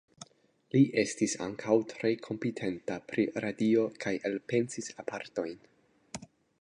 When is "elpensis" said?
4.31-4.91